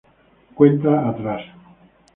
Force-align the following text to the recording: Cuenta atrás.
Cuenta 0.55 1.07
atrás. 1.07 1.43